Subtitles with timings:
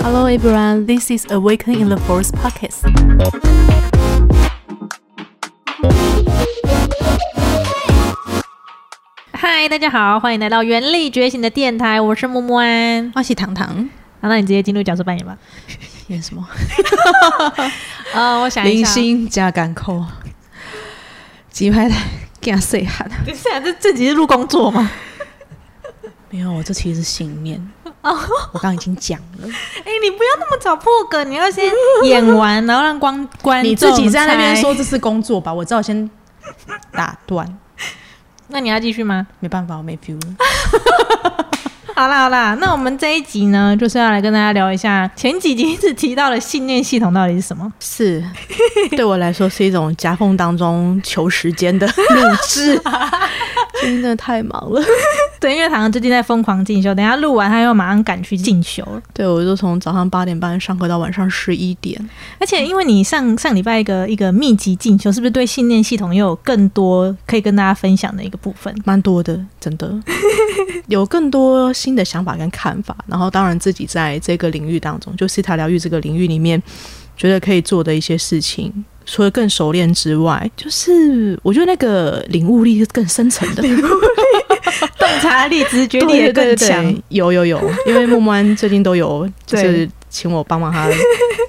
[0.00, 2.82] Hello everyone, this is Awaken in the Forest podcast.
[9.32, 13.12] 嗨，大家好，欢迎来到原力觉醒的电台，我是木木安。
[13.14, 13.68] 我是糖糖
[14.20, 15.36] 好，那你直接进入角色扮演吧。
[16.08, 16.46] 演什么？
[18.14, 20.04] 呃， 我想一零下，星加港口，
[21.50, 21.94] 几排的
[22.40, 23.08] 给他碎喊。
[23.26, 24.90] 等一下，这这集是录工作吗？
[26.32, 27.60] 没有，我这其实是信念。
[28.00, 29.46] 我刚刚已经讲了，
[29.84, 31.70] 哎、你不要那么早破梗，你要先
[32.04, 35.52] 演完，然后让光观你自己在那边说，这是工作吧？
[35.52, 36.10] 我只好先
[36.90, 37.46] 打断，
[38.48, 39.26] 那你要继续吗？
[39.40, 40.34] 没办法，我没 feel 了。
[41.94, 47.70] 好啦好啦，那我们这一集呢，就是要来跟大家聊一下前几集一直提到的信念系统到底是什么。
[47.80, 48.24] 是，
[48.96, 52.80] 对我来说是一种夹缝当中求时间的 录制，
[53.82, 54.82] 真的太忙了。
[55.38, 59.02] 对，因为糖糖最近在疯狂进修，等一下录完他又马上赶去进修了。
[59.12, 62.00] 对，我就从早上八点半上课到晚上十一点。
[62.38, 68.74] 而且因为你上上礼拜一个一个密集进修，是不是对信念系统又有更多可以跟大家分享的一个部分？
[68.84, 69.92] 蛮多的，真的
[70.86, 72.96] 有更多新的想法跟看法。
[73.08, 76.62] 然后，当然自己在这个领域当中，就西塔疗愈这个领域里面，
[77.16, 78.72] 觉得可以做的一些事情，
[79.04, 87.02] 除了更熟练之外，就是我觉得那个领悟力是更深层的，洞察力、直觉力也更强。
[87.08, 90.86] 有有有，因为木木安最近都有， 就是请我帮忙他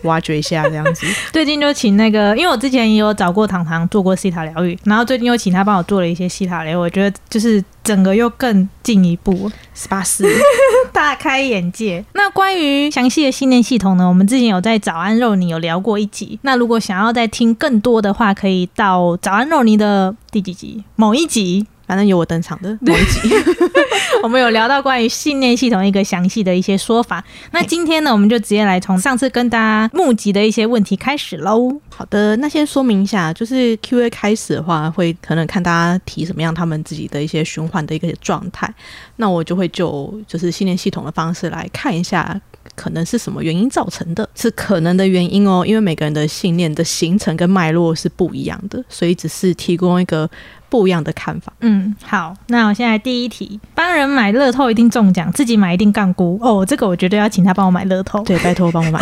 [0.04, 1.06] 挖掘一下这样子。
[1.32, 10.26] 最近就请那个，因为我之前也有找过糖糖做过西塔疗愈，然后最近又请他帮我做了一些西塔疗愈，我觉得就是整个又更进一步，十八四，
[10.94, 12.04] 大开眼界。
[12.14, 16.40] 那关于详细的信念系统呢，我们之前有在早安肉泥有聊过一集。
[16.44, 23.30] 那如果想要再听更多的话，可以到早安肉泥的第几集某一集，反正有我登场的某一集。
[24.24, 27.24] 我们有聊到关于信念系统一个详细的一些说法。
[27.52, 31.80] 那今天呢，我们就直接来从上次跟大家募集的一些问题开始喽。
[31.90, 38.74] 好的，那先说明一下，就是 Q&A 开始的话，会可能看大家提什么样他们自己的一些循环的一个状态，
[39.18, 42.42] 那我就会就就是信念系统的方式来看一下。
[42.76, 44.28] 可能是什么原因造成的？
[44.34, 50.28] 是可能的原因哦，因为每个人的信念的形成跟脉络是不一样的，所以只是提供一个
[50.74, 51.54] 不一样的看法。
[51.60, 56.40] 嗯，好，那我现在第一题，帮人买乐透一定中奖，自己买一定杠估。
[56.42, 58.24] 哦，这个我绝对要请他帮我买乐透。
[58.24, 59.00] 对，拜托帮我买。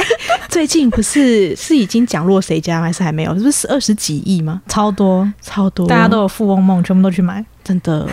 [0.50, 3.34] 最近不是是已经讲落谁家吗还是还没有？
[3.38, 4.60] 是不是二十几亿吗？
[4.68, 7.42] 超多，超多，大家都有富翁梦，全部都去买。
[7.64, 8.06] 真的。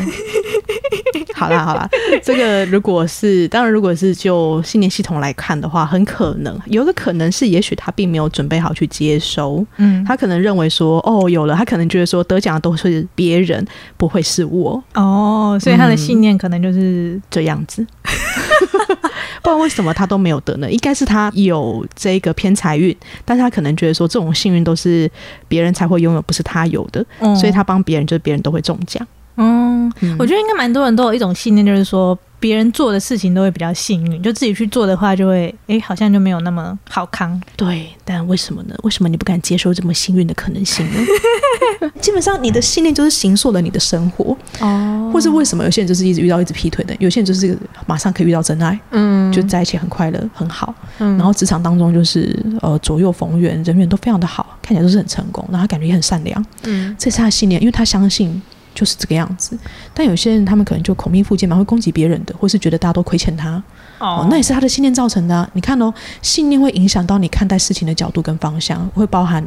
[1.41, 1.89] 好啦好啦，
[2.23, 6.57] 这个如果是当然，如果是就信念系统来看的话，很可能。
[6.67, 13.65] 有一个可能是，也许他并没有准备好去接收，嗯，他可能认为说，哦，有了，他可能觉得说得奖的都是别人，
[13.97, 14.81] 不会是我。
[14.93, 17.85] 哦，所以他的信念可能就是，这样子。
[19.43, 20.71] 不然为什么他都没有得呢？
[20.71, 25.09] 应该是他有这个偏财运，但是他可能觉得说这种幸运都是
[25.47, 27.35] 别人才会拥有，不是他有的，嗯。
[27.35, 29.05] 所以他帮别人，就是别人都会中奖。
[29.37, 37.39] 嗯，嗯我觉得应该蛮多人都有一种信念，就是说别人做的事情都会比较幸运，就自己去做的话，就会诶，好像就没有那么好康。
[37.55, 38.75] 对，但为什么呢？
[38.83, 40.99] 为什么你不敢接受这么幸运的可能性呢？
[41.99, 45.09] 基本上，你的信念就是形塑了你的生活，哦。
[45.11, 51.17] 或是为什么有些人就是一直遇到一直劈腿的，有些人就是马上可以遇到真爱，嗯，就在一起很快乐很好，嗯。
[51.17, 56.95] 然后职场当中就是呃左右逢源，人缘都非常的好，看起来都是很成功，然后感觉也很善良，嗯。
[56.97, 58.41] 这是他的信念，因为他相信
[58.73, 59.57] 就是这个样子。
[59.93, 63.61] 但有些人他们可能就口蜜腹剑嘛，会攻击别人的，或是觉得大家都亏欠他，
[64.01, 69.43] 哦，那也是他的信念造成的啊、你看哦，信念会影响到你看待事情的角度跟方向，会包含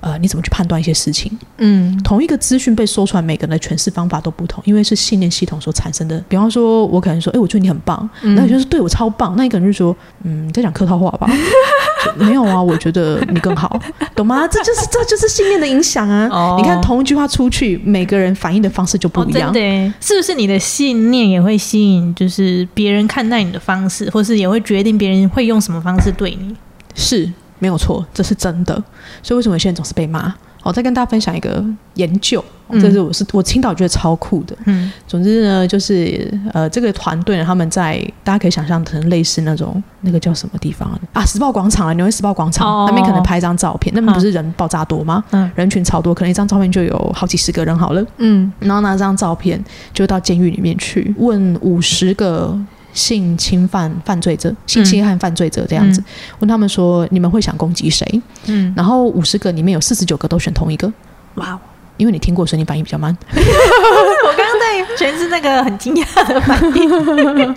[0.00, 1.30] 呃你怎么去判断一些事情。
[1.58, 6.18] 嗯同一个资讯被说出来，每个人的诠释方法都不同，因为是信念系统所产生的。
[6.28, 11.30] 比方说，我可能说，哎、我觉得你很棒，嗯那有些人说对我超棒，那你可能就说，嗯，你在讲客套话吧？
[12.16, 13.78] 没有啊，我觉得你更好，
[14.16, 14.48] 懂吗？
[14.48, 16.28] 这就是这就是信念的影响啊！
[16.32, 19.52] 哦你看同一句话出去，每个人反应的方式就不哦，一样。
[19.52, 26.56] 真的耶，是不是你的信念也会吸引，就是别人看待你的方式，或是也会决定别人会用什么方式对你？
[26.94, 28.74] 是没有错，这是真的。
[29.22, 30.32] 所以为什么有些人总是被骂？
[30.62, 31.64] 我，再跟大家分享一个
[31.94, 34.54] 研究，哦这是我是我青岛觉得超酷的。
[34.66, 41.24] 嗯总之呢，就是呃，这个团队呢，他们在大家可以想象成类似那种那个叫什么地方啊？
[41.24, 45.24] 时报广场啊，纽约时报广场、哦那边可能拍一张照片，那边不是人爆炸多吗？
[45.30, 48.04] 嗯人群超多，可能一张照片就有好几十个人好了。
[48.18, 49.58] 嗯然后拿这张照片
[49.94, 52.54] 就到监狱里面去问五十个
[52.92, 56.02] 性侵犯犯罪者、性侵害犯罪者这样子，
[56.40, 58.22] 问他们说你们会想攻击谁？
[58.46, 60.92] 嗯，然后五十个里面有四十九个都选同一个，
[61.34, 61.60] 哇哦！
[61.96, 63.14] 因为你听过，所以你反应比较慢。
[63.30, 67.56] 我刚刚在全是那个很惊讶的反应。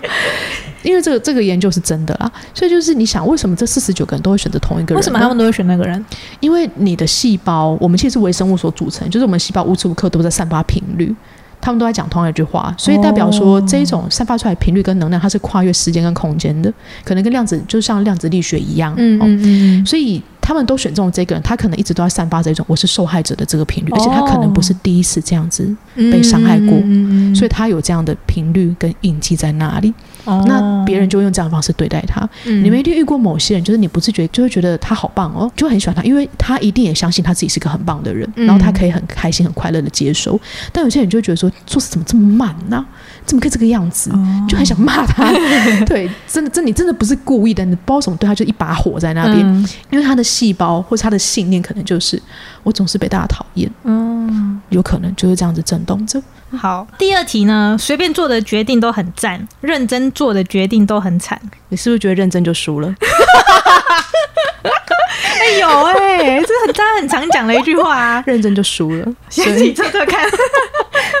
[0.84, 4.96] 因为这个这个研究是真的啦，所以就是你想，为什么这四十九个人都会选择同一个人？
[4.96, 6.04] 为什么他们都会选那个人？
[6.40, 11.14] 因为你的细胞，我们其实是微生物所组成，就是我们细胞无时无刻都在散发频率，
[11.64, 16.70] 他们都在讲同样一句话，所以代表说哦这一种散发出来的频率跟能量，它是跨越时间跟空间的，
[17.02, 19.24] 可能跟量子就像量子力学一样，嗯哦。
[19.24, 23.96] 嗯嗯所以他们都选中这个人，他可能一直都在散发着一种我是受害者的这个频率，哦。
[23.96, 26.68] 而且他可能不是第一次这样子，嗯，被伤害过。
[26.84, 27.34] 嗯嗯。
[27.34, 29.94] 所以他有这样的频率跟印记在那里，
[30.24, 32.28] 哦那别人就用这样的方式对待他。
[32.44, 40.40] 嗯你们一定遇过某些人，就是你不自觉就会觉得他好棒哦，就会很喜欢他，因为他一定也相信他自己是个很棒的人，嗯然后他可以很开心、很快乐的接收。
[40.72, 42.84] 但有些人就会觉得说，做事怎么这么慢呢、
[43.24, 44.10] 怎么可以这个样子？
[44.12, 45.30] 哦就很想骂他。
[45.86, 52.20] 对，真的，真的你真的不是故意的，你不知道为什么对他就一把火在那边，嗯因为他的细胞或是他的信念可能就是
[52.62, 56.20] 我总是被大家讨厌，嗯，有可能就是这样子震动着。
[56.56, 56.86] 好。
[56.98, 61.40] 第二题呢，随便做的决定都很赞，认真做的决定都很惨。
[61.70, 62.94] 你是不是觉得认真就输了？
[65.36, 68.22] 哎有哎、这很大家很常讲的一句话啊。
[68.26, 70.26] 认真就输了，先自己以测测看。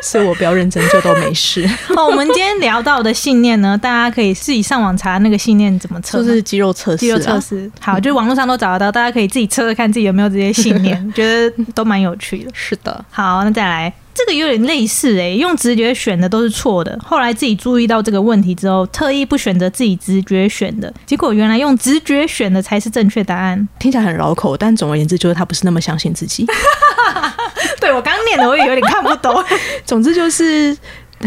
[0.04, 1.66] 所以我不要认真就都没事。
[1.96, 7.70] 哦，我们今天聊到的信念呢，大家可以自己上网查那个信念怎么测嘛，就是肌肉测试、啊，肌肉测试。
[7.80, 12.50] 好，就网络上都找得到，大家可以自己测测看自己有没有这些信念， 觉得都蛮有趣的。
[12.52, 16.96] 是的，好，那再来，这个有点类似诶、用直觉选的都是错的。
[17.04, 23.68] 后来自己注意到这个问题之后，特意不选择自己直觉选的，结果原来用直觉选的才是正确答案。
[23.78, 26.46] 听起来很绕口，但总而言之就是他不是那么相信自己。
[27.80, 29.44] 对我刚念的，我也有点看不懂。
[29.84, 30.76] 总之就是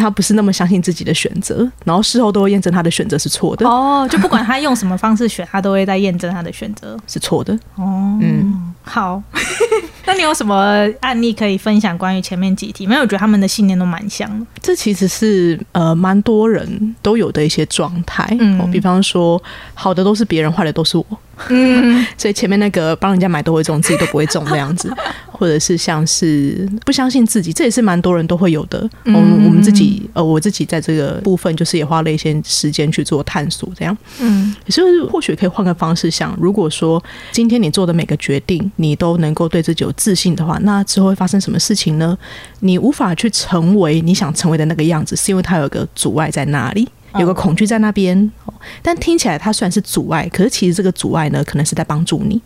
[0.02, 6.98] 他不是那么相信自己的选择，然后事后都会验证他的选择是错的，哦，就不管他用什么方式选，他都会在验证他的选择。
[7.08, 7.54] 是错的。
[7.76, 9.22] 哦，嗯，好。
[10.06, 12.86] 那你有什么案例可以分享关于前面几题？
[12.86, 14.46] 因为我觉得他们的信念都蛮像的。
[14.62, 18.26] 这其实是呃蛮多人都有的一些状态。
[18.40, 19.42] 嗯哦，比方说
[19.74, 21.06] 好的都是别人，坏的都是我。
[21.50, 24.92] 嗯， 所以前面那个帮人家买都会中，自己都不会中那样子，
[25.32, 28.80] 或者是像是不相信自己，这也是蛮多人都会有的。
[29.06, 33.96] 嗯我们我们自己呃，我自己在这个部分就是也花了一些时间去做探索，这样。
[34.20, 37.02] 嗯可是或许可以换个方式想，如果说
[37.32, 42.18] 今天你做的每个决定，你都能够对自己有自信的话，那之后会发生什么事情呢？
[42.62, 46.88] 你无法去成为你想成为的那个样子，是因为它有个阻碍在那里。
[47.20, 52.42] 有个恐惧在那边，哦但听起来它虽然是阻碍，可是其实这个阻碍呢，可能是在帮助你。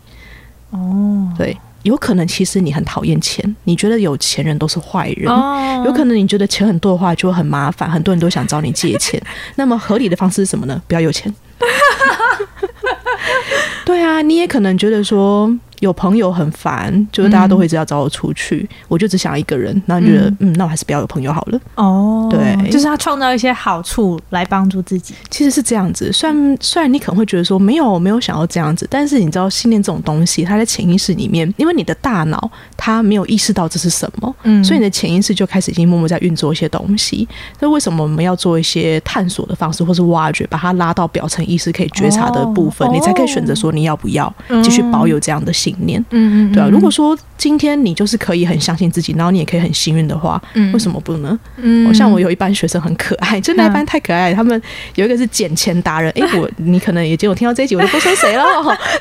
[0.70, 5.32] 哦对，有可能其实你很讨厌钱，你觉得有钱人都是坏人。
[5.32, 9.20] 哦有可能你觉得钱很多的话就会很麻烦，很多人都想找你借钱。
[9.56, 10.80] 那么合理的方式是什么呢？
[10.86, 11.32] 不要有钱。
[13.84, 15.52] 对啊，你也可能觉得说
[15.82, 19.82] 有朋友很烦，就是大家都会直要找我出去，我就只想要一个人。
[19.86, 21.60] 那你觉得，嗯那我还是不要有朋友好了。
[21.74, 25.12] 哦，对就是他创造一些好处来帮助自己。
[25.28, 37.26] 其实是这样子，虽然虽然你可能会觉得说没有，没有想要这样子，但是你知道信念这种东西，它在潜意识里面，因为你的大脑它没有意识到这是什么，嗯所以你的潜意识就开始已经默默在运作一些东西。
[37.58, 44.32] 那为什么我们要做一些探索的方式，或是挖掘，把它拉到表层意识可以觉察的部分，哦你才可以选择说你要不要
[44.62, 46.04] 继续保有这样的信念。
[46.10, 51.38] 嗯嗯对啊，如果说今天你就是可以很相信自己，然后你也可以很幸运的话，嗯为什么不呢？
[51.56, 54.36] 嗯我像我有一班学生很可爱，就那一班太可爱了。
[54.36, 54.60] 他们
[54.94, 58.42] 有一个是捡钱达人， 诶，我你可能也结果听到这一集，我就不说谁了。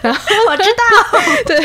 [0.02, 1.60] 然 后我知道， 对，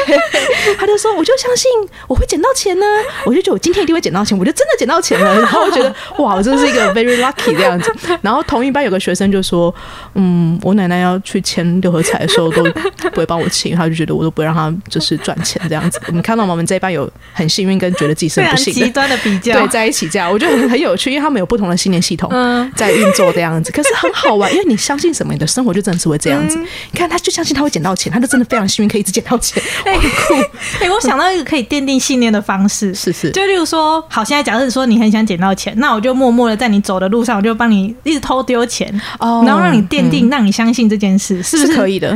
[0.79, 1.71] 他就说我就相信
[2.07, 2.85] 我会捡到钱呢，
[3.25, 5.35] 我就觉得我今天一定会捡到钱，我就真的捡到钱了。
[5.41, 7.93] 然后我觉得哇，我真的是一个 very lucky 这样子。
[8.23, 9.75] 然后同一班有个学生就说，
[10.15, 12.63] 嗯，我奶奶要去签六合彩的时候都
[13.11, 16.01] 不会帮我签，他就觉得我都不会让他就是赚钱这样子。
[16.07, 18.81] 我们看到吗我们这一班有很幸运跟觉得自己是很不幸的。
[18.81, 19.53] 极端的比较。
[19.53, 22.31] 对，在一起这样，我觉得很很有趣，因为他们有不同的信念系统。
[22.33, 26.59] 嗯，在运作这样子，可是很好玩， 因为你相信什么，你的生活就真的是会这样子。
[26.59, 29.99] 你看，他就相信他会捡到钱，他就真的非常幸运，可以一直捡到钱， 哎、
[30.81, 38.89] 哎、我想到一个可以奠定信念的方式，是是，就例如说，好，现在假设说你很想捡到钱，那我就默默的在你走的路上，我就帮你一直偷丢钱，
[39.19, 42.09] 哦然后让你奠定，让你相信这件事，是不是是可以的。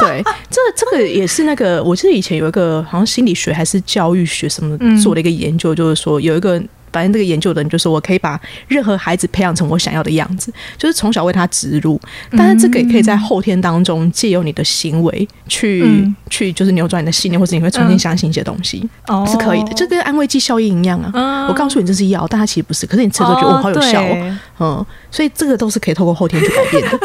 [0.00, 6.60] 对，这这个也是那个，我记得以前有一个好像心理学还是教育学什么嗯做了一个研究，就是说有一个。
[6.90, 12.00] 反正这个研究的人就说，我可以把任何孩子培养成我想要的样子，就是从小为他植入。
[12.30, 19.74] 但是这个也可以在后天当中借由你的行为去、嗯去，就是扭转你的信念，或者你会重新相信一些东西，哦是可以的。
[19.74, 21.10] 就跟安慰剂效应一样啊。
[21.12, 22.86] 嗯我告诉你这是药，但它其实不是。
[22.86, 27.00] 可是你吃了之后觉得我好有效哦，对嗯，所以这个都是可以透过后天去改变的。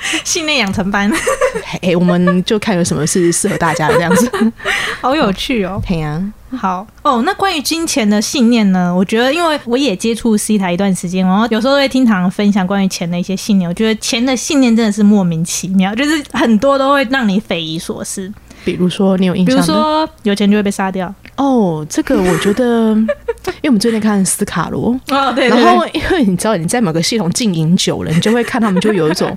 [0.24, 1.10] 信念养成班，
[1.82, 4.30] 哎、我们就看有什么是适合大家的这样子。
[5.00, 5.82] 好有趣哦。
[5.86, 6.22] 对呀、
[6.56, 8.94] 好哦，那关于金钱的信念呢？
[8.94, 13.68] 我觉得，因为我也接触 C 台一段时间，然后有时候会听唐分享关于钱的一些信念。
[13.68, 18.32] 我觉得钱的信念真的是莫名其妙，就是很多都会让你匪夷所思。
[18.64, 19.60] 比如说你有印象比？
[19.60, 21.12] 如说有钱就会被杀掉。
[21.36, 29.36] 哦，这个我觉得，因为我们最近看斯卡罗，哦，对然后因为你知道你在某个系统经营久了，你就会看他们就有一种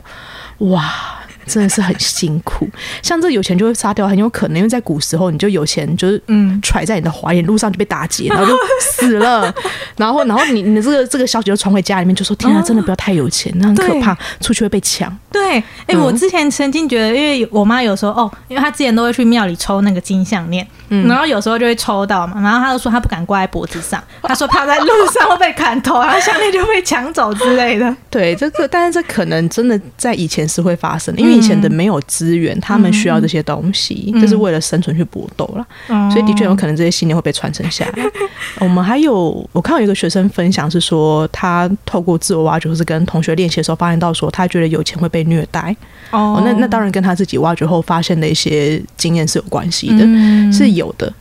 [0.59, 1.24] 哇。
[1.45, 2.67] 真的是很辛苦，
[3.01, 6.59] 像这有钱就会杀掉，很有可能因为在古时候你就有钱就是嗯。
[6.61, 9.53] 揣在你的怀里，路上就被打劫，然后就死了，
[9.97, 15.15] 然后然后你你的这个这个消息就传回家里面，就说天啊，真的不要太有钱，那很可怕，出去会被抢。
[15.31, 15.99] 对，哎、嗯。
[15.99, 21.07] 我之前曾经觉得，因为我妈有时候哦，因为她之前都会去庙里抽那个金项链，嗯。
[21.07, 27.95] 然后有时候就会抽到嘛，然后她就说她不敢挂在脖子上，她说怕在路上会被砍头，然后项链就被抢走之类的。
[28.09, 35.65] 对，这个但是这可能真的在以前是会发生的，因为以前的没有资源，他们需要这些东西，嗯就是为了生存去搏斗了。
[36.11, 38.03] 所以的确有可能这些信念会被传承下来。
[38.59, 45.75] 我们还有，我看到有一个学生分享是说，他透过自我挖掘或是跟同学练习的时候，发现到说，他觉得有钱会被虐待。
[46.11, 50.05] 哦哦，那那当然跟他自己挖掘后发现的一些经验是有关系的。
[50.05, 51.11] 嗯是有的。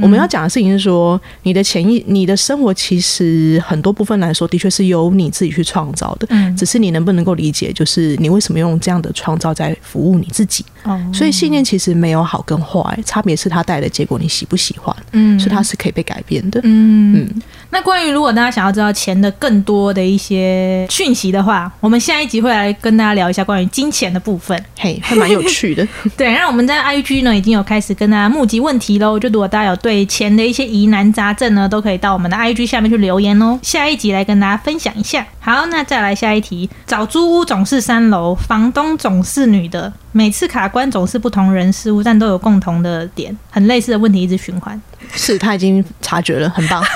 [0.00, 6.26] 我们要讲的事情是说，你的潜意、你的生活其实很多部分来说，的确是由你自己去创造的。
[6.30, 10.64] 嗯只是你能不能够理解，就是你为什么用这样的创造在服务你自己？
[10.84, 16.60] 哦所以信念其实没有好跟坏，差别是它带来的结果你喜不喜欢，嗯所以它是可以被改变的。
[16.62, 24.60] 嗯嗯那关于如果大家想要知道钱的更多的一些讯息的话，我们下一集会来跟大家聊一下关于金钱的部分。
[24.78, 25.86] 嘿，还蛮有趣的。
[26.16, 29.18] 对，那我们在 IG 呢已经有开始跟大家募集问题喽。
[29.18, 33.58] 就如果大家有对钱的一些疑难杂症呢，都可以到我们的 IG 下面去留言哦。
[33.62, 35.26] 下一集来跟大家分享一下。
[35.38, 44.80] 好，那再来下一题：找租屋总是三楼，房东总是女的，每次卡关总是不同人事物，但都有共同的点，很类似的问题一直循环。
[45.12, 46.82] 是他已经察觉了，很棒。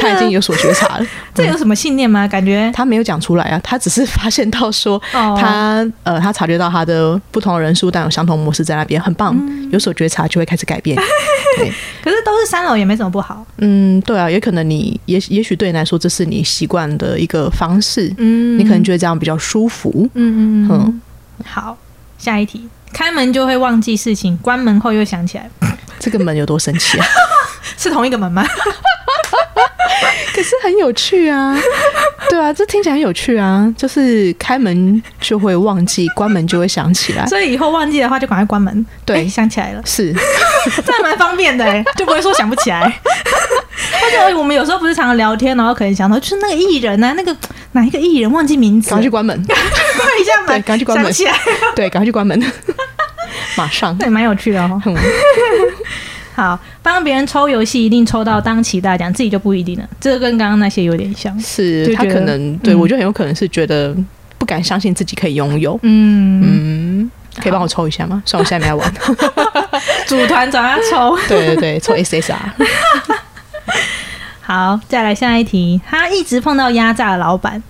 [0.00, 2.26] 他已经有所觉察了， 这有什么信念吗？
[2.26, 2.68] 感觉？
[2.74, 5.38] 他没有讲出来啊，他只是发现到说哦。
[5.40, 9.70] 他呃，他察觉到他的不同的人数，但有相同模式在那边，很棒，嗯。
[9.70, 10.96] 有所觉察就会开始改变。
[11.56, 13.46] 对，可是都是三楼也没什么不好。
[13.58, 18.58] 嗯，对啊，也可能你也也许对你来说这是你习惯的一个方式，嗯。
[18.58, 20.08] 你可能觉得这样比较舒服。
[20.14, 20.68] 嗯嗯嗯。
[20.68, 21.00] 嗯，
[21.46, 21.78] 好，
[22.18, 25.48] 下一题，开门就会忘记事情，关门后又想起来，
[26.02, 27.06] 这个门有多神奇啊？
[27.78, 28.44] 是同一个门吗？
[30.34, 31.56] 可是很有趣啊，
[32.28, 37.24] 对啊，这听起来很有趣啊，就是开门就会忘记，关门就会想起来。
[37.26, 38.84] 所以以后忘记的话就赶快关门。
[39.04, 39.18] 对。
[39.18, 40.12] 哎想起来了，是，
[40.84, 42.80] 这还蛮方便的哎，就不会说想不起来。
[42.80, 47.34] 而且我们有时候不是常常聊天，然后可能想到就是那个艺人啊，那个
[47.72, 51.12] 哪一个艺人忘记名字，赶快去关门， 关一下门，赶快去关门。
[51.12, 51.38] 想起来，
[51.76, 52.38] 对，赶快去关门，
[53.56, 53.96] 马上。
[53.98, 54.80] 对，蛮有趣的哦。
[54.86, 54.96] 嗯
[56.34, 59.86] 好，帮别人抽游戏一定抽到当期大奖，自己就不一定了。
[60.00, 61.38] 这个跟刚刚那些有点像。
[61.38, 63.94] 是他可能对嗯我觉得很有可能是觉得
[64.38, 65.78] 不敢相信自己可以拥有。
[65.82, 67.10] 嗯，嗯，
[67.42, 68.22] 可以帮我抽一下吗？
[68.24, 68.94] 虽然我现在没在玩。
[70.08, 71.16] 组团找他抽。
[71.28, 72.34] 对对对，抽 SSR。
[74.40, 75.80] 好，再来下一题。
[75.86, 77.62] 他一直碰到压榨的老板，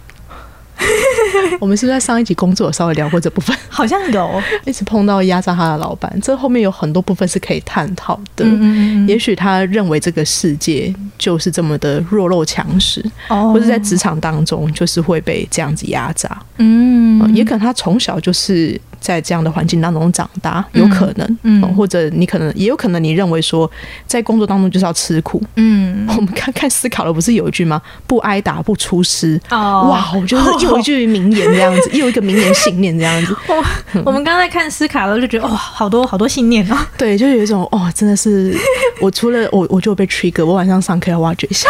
[1.61, 3.57] 我们是不是在上一集工作有稍微聊过这部分？
[3.69, 4.43] 好像有。
[4.65, 8.45] 一直碰到压榨他的老板，这后面有很多部分是可以探讨的。
[8.45, 16.41] 嗯嗯嗯也许他认为这个世界就是这么的弱肉强食，哦或者在职场当中就是会被这样子压榨。
[16.59, 23.71] 嗯呃也可能他从小就是在这样的环境当中长大，有可能，嗯哦或者你可能也有可能你认为说，
[24.07, 25.43] 在工作当中就是要吃苦。
[25.57, 27.83] 嗯 我们看看思考了，不是有一句吗？
[28.07, 29.39] 不挨打不出师。
[29.51, 36.79] 哦哇，我觉得又一句名言这样子，又一个名言信念这样子， 我我们刚才看斯卡罗就觉得哇，好多好多信念哦。
[36.97, 38.57] 对，就有一种哦，真的是
[39.01, 41.69] 我除了我，我就被 trigger，我晚上上课要挖掘一下。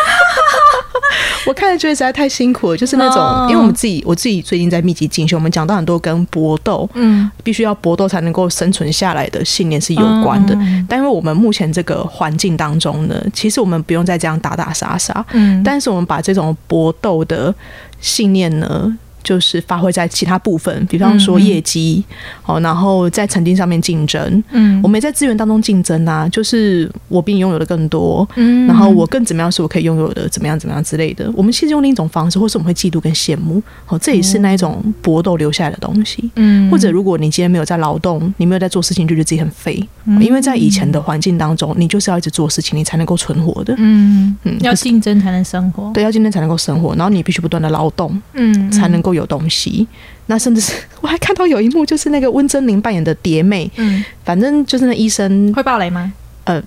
[1.47, 3.47] 我看了觉得实在太辛苦了，就是那种，哦。
[3.49, 7.31] 因为我们自己，我自己最近在密集进修，我们讲到很多跟搏斗，嗯。
[7.43, 10.55] 必须要搏斗才能够生存下来的信念是有关的。
[10.57, 10.87] 嗯。
[10.89, 17.55] 但因为我们目前这个环境当中呢，其实我们不用再这样打打杀杀，嗯，但是我们把这种搏斗的
[18.01, 18.97] 信念呢，
[19.33, 22.05] 就是发挥在其他部分，比方说业绩，
[22.45, 31.33] 哦，然后在成绩上面竞争，嗯我们也在资源当中竞争啊，就是我比你拥有的更多，嗯然后我更怎么样是我可以拥有的，怎么样怎么样之类的。
[31.35, 36.31] 我们其实用另一种方式，或是我们会嫉妒跟羡慕，哦，这也是那一种搏斗留下来的东西。
[36.37, 43.75] 嗯或者如果你今天没有在劳动，你没有在做事情，就觉得自己很废，嗯因为在以前的环境当中，你就是要一直做事情，你才能够存活的。
[43.79, 45.91] 嗯嗯，要竞争才能生活。
[45.95, 49.87] 对，要竞争才能够生活，然后你必须不断的劳动，嗯，才能够有有东西。
[50.27, 56.13] 那甚至是 我还看到有一幕，就是那个温真菱扮演的蝶妹，嗯，反正就是那医生会爆雷吗？
[56.45, 56.61] 呃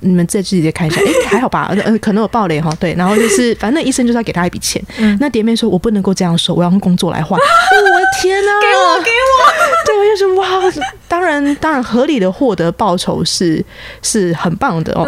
[0.00, 5.16] 你们再自己看一下，哎、 还好吧，呃，可能有暴雷哈，对，然后就是反正那医生就是要给他一笔钱，嗯。
[5.20, 9.38] 那蝶妹说我不能够这样说，我要用工作来换， 哦、我的天呐、给我，给我！
[9.84, 10.72] 对，我就说哇，
[11.08, 13.62] 当然当然合理的获得报酬是
[14.02, 15.04] 是很棒的哦。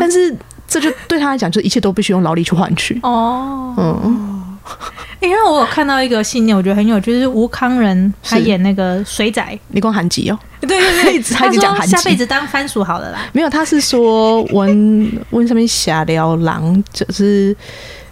[0.00, 0.34] 但是
[0.66, 4.37] 这就对他来讲，就一切都必须用劳力去换取，哦，嗯，
[5.20, 13.26] 因为我有看到一个信念，我觉得很有趣，就是吴康仁他演那个水仔，你光韩籍哦，对对一直 他一直讲韩籍下辈子当番薯好了啦。
[13.32, 17.56] 没有，他是说温温上面下了狼，就是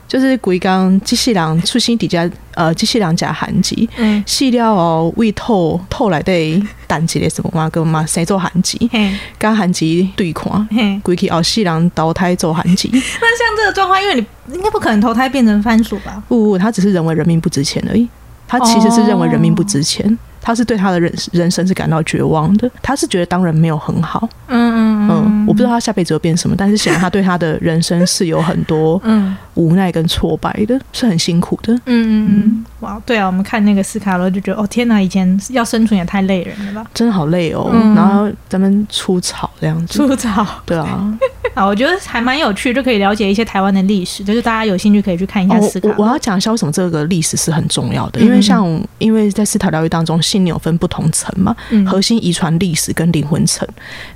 [0.09, 3.89] 就是规工机器人出生底下呃机器人加韩籍。
[3.97, 11.01] 嗯，死了后，为透透来底等一个什么嘛，跟嘛生做韩籍，嘿，跟韩籍对看，嘿。
[11.03, 12.89] 规去后世人投胎做韩籍。
[12.93, 16.23] 那像这个状况，因为你应该不可能投胎变成番薯吧？
[16.29, 18.09] 不不，他只是认为人命不值钱而已。
[18.49, 22.71] 他其实是认为人命不值钱，他是对他的人人生是感到绝望的。
[22.81, 29.37] 他是觉得当人没有很好，嗯嗯嗯，我不知道他下辈子会变什么，但是显然他对他的人生是有很多嗯。
[29.55, 31.73] 无奈跟挫败的，是很辛苦的。
[31.73, 36.91] 嗯嗯嗯，哇，对啊，我们看那个斯卡罗就觉得，哦天哪，以前要生存也太累人了吧？
[36.93, 37.95] 真的好累哦，嗯。
[37.95, 41.19] 然后咱们出草这样子，出草对啊，
[41.57, 45.97] 啊，我觉得还蛮有趣，就可以了解一些台湾的历史，就是大家有兴趣可以去看一下哦斯卡罗。
[45.97, 53.67] 我我要讲一下为什么这个历史是很重要的，嗯因为像因为在斯塔疗愈当中，信念有分不同层嘛，嗯核心遗传历史跟灵魂层。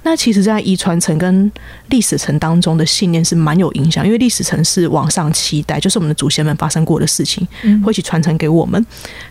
[0.03, 1.51] 那其实，在遗传层跟
[1.89, 8.85] 历史层当中的信念是蛮有影响，因为历史层是往上期待，就是我们的祖先们发生过的事情，嗯会一起传承给我们。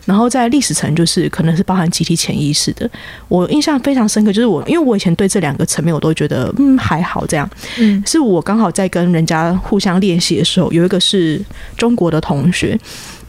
[0.05, 2.89] 然后在历史层，就是可能是包含集体潜意识的。
[3.27, 7.47] 我印象非常深刻，就是我因为我以前对这两个层面我都觉得嗯还好这样，
[7.77, 11.41] 嗯是我刚好在跟人家互相练习的时候，有一个是
[11.77, 12.79] 中国的同学。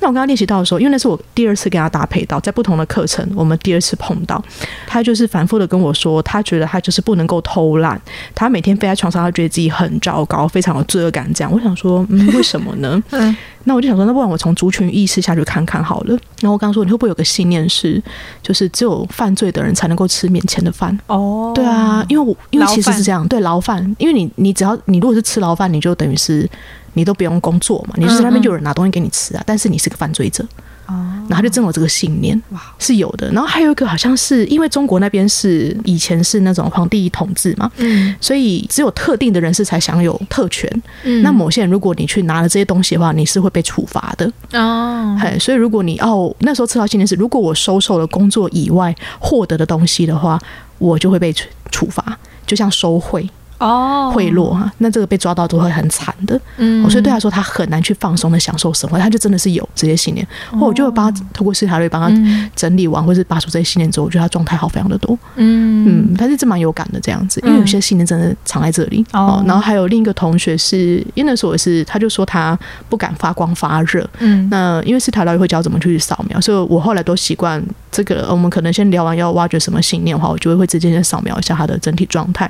[0.00, 4.42] 那我跟他练习到的时候，因为那是我第二次跟他搭配到，在不同的课程，我们第二次碰到，
[4.86, 8.00] 他就是反复的跟我说，他觉得他就是不能够偷懒，
[8.34, 11.30] 他每天飞在床上，他觉得自己很糟糕，非常有罪恶感。
[11.32, 13.02] 这样，我想说，嗯，为什么呢？
[13.10, 16.18] 嗯那我就想说，那不然我从族群意识下去看看好了。
[16.40, 18.02] 然后我刚刚说，你会不会有个信念是，
[18.42, 20.98] 就是只有犯罪的人才能够吃面前的饭？
[21.08, 26.48] 哦，对啊，因为我因为其实是这样，对牢饭，因为你你只要你如果是吃牢饭，你就等于是
[26.94, 30.44] 你都不用工作嘛，你就是在那边就有人拿东西给你吃啊，但是你是个犯罪者，
[30.86, 30.94] 哦，
[31.28, 33.30] 然后他就真有这个信念，哇是有的。
[33.32, 40.70] 然后还有一个好像是因为中国那边是以前是那种皇帝统治嘛，嗯所以只有特定的人士才享有特权。
[41.04, 44.30] 嗯那某些人如果你去拿了这些东西的话，你是会被处罚的。
[44.52, 50.40] 哦，嘿，所以如果你哦那时候吃到信念是，如果我收受了工作以外获得的东西的话，
[50.78, 53.28] 我就会被处处罚，就像收贿。
[53.60, 56.40] 哦，贿赂哈，那这个被抓到都会很惨的。
[56.56, 60.26] 嗯哦所以对他说，他很难去放松的享受生活，他就真的是有这些信念。
[60.50, 65.16] 或我就会帮他透过斯塔瑞帮他嗯整理完，或是拔除这些信念之后，我觉得他状态好非常的多。
[65.36, 69.04] 嗯嗯，他是真蛮有感的这样子，因为有些信念真的藏在这里。
[69.12, 74.08] 哦哦，然后还有另一个同学是，因为那时候也是，他就说他不敢发光发热。
[74.18, 78.26] 嗯那因为斯塔瑞会教怎么去扫描，所以我后来都习惯这个。
[78.26, 82.48] 呃我们可能先聊完要挖掘什么信念的话，我就会会直接先扫描一下他的整体状态，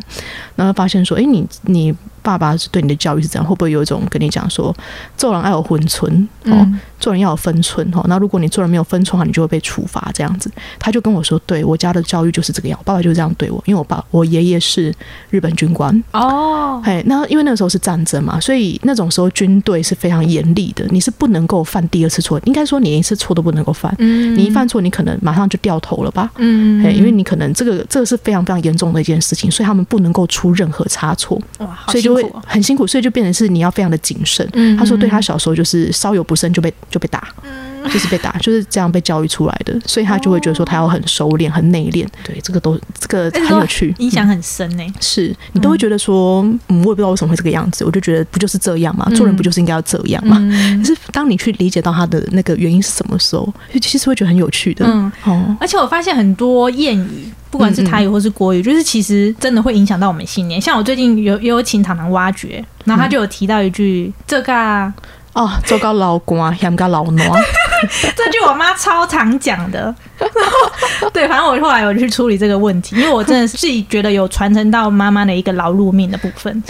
[0.55, 4.75] 然后发现说，诶，你你爸爸是对你的教育是怎样，会不会有一种跟你讲说，
[5.17, 6.67] 做人要有分寸哦，
[7.01, 8.05] 做人要有分寸哈。
[8.07, 10.51] 那如果你做人没有分寸的话，你就会被处罚这样子。
[10.79, 14.95] 他就跟我说，对我家的教育就是这个样，我爸爸就是这样对我，因为我爸我爷爷是
[15.31, 23.95] 日本军官，哦，嘿，那因为那个时候是战争嘛，所以那种时候军队是非常严厉的，你是不能够犯第二次错，应该说你连一次错都不能够犯。
[23.99, 26.31] 嗯你一犯错，你可能马上就掉头了吧？
[26.37, 32.15] 嗯嘿，因为你可能这个这个是非常非常严重的一件事情，所以他们不能够出任何差错，哇，好所以就
[32.47, 34.49] 很辛苦，所以就变成是你要非常的谨慎。
[34.55, 37.29] 嗯他说，对他小时候就是稍有不慎就被就被打，
[37.91, 42.07] 就是被打，就是这样被教育出来的，所以他就会觉得说他要很收敛、很内敛。
[42.25, 44.85] 对，这个都这个很有趣，影响很深呢。
[45.01, 50.37] 是你都会觉得说，嗯，我也不知道为什么会这个样子，我就觉得不就是这样嘛，做人不就是应该要这样嘛？
[50.41, 50.79] 嗯。
[50.81, 54.85] 可是当你去理解到他的那个原因是什么时候，其实会觉得很有趣的。
[54.87, 60.61] 嗯，哦，而且我发现很多谚语，不管是台语或是国语，就是其实真的会影响到我们信念。
[60.61, 64.93] 像我最近有也有请糖糖挖掘，然后他就有提到一句：“这个啊
[65.33, 67.37] 哦，做到老瓜，养个老挪，
[68.17, 69.95] 这句我妈超常讲的。
[70.19, 76.63] 然后对，反正我后来有去处理这个问题，因为我真的是自己觉得有传承到妈妈的一个劳碌命的部分，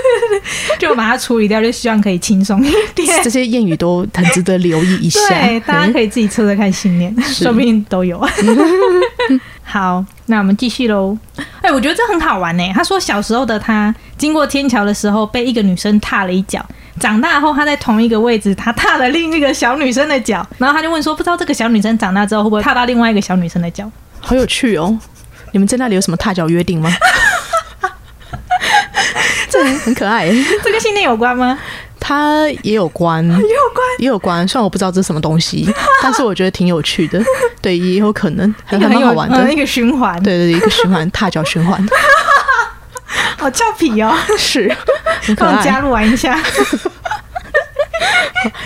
[0.78, 3.28] 就把它处理掉，就希望可以轻松一点这。
[3.28, 5.20] 些谚语都很值得留意一下。
[5.28, 8.18] 对，大家可以自己测测看信念，说不定都有。
[9.62, 11.18] 好，那我们继续喽。
[11.60, 12.64] 哎、我觉得这很好玩呢。
[12.72, 16.64] 他说小时候的他经过天桥的时候，被一个女生踏了一脚，
[16.98, 23.90] 长大后他在同一个位置，他踏了另一个小女生的脚，然后他就问说，不知道这个小女生长大之后会不会踏到另外一个小女生的脚？
[24.20, 24.98] 好有趣哦！
[25.52, 26.90] 你们在那里有什么踏脚约定吗？
[29.48, 30.28] 这很可爱，
[30.62, 31.58] 这跟信念有关吗？
[32.00, 34.46] 它也有关， 也有关，也有关。
[34.46, 35.68] 虽然我不知道这是什么东西，
[36.02, 37.20] 但是我觉得挺有趣的。
[37.60, 40.22] 对，也有可能很很好玩的一个循环。
[40.22, 41.84] 对对对，一个循环，踏脚循环。
[43.38, 44.14] 好俏皮哦！
[44.36, 44.76] 是，
[45.36, 46.38] 帮我加入玩一下。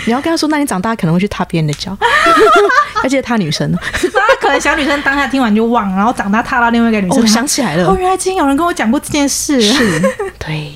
[0.04, 1.96] 你要跟他说，那你长大可能会去踏别人的脚，
[3.02, 3.70] 而且踏女生。
[3.70, 7.20] 那可能小女生当下听完就忘，然后长大踏到另外一个女生。
[7.20, 9.60] 我想起来了，哦，原来之前有人跟我讲过这件事。
[9.62, 10.00] 是，
[10.38, 10.74] 对。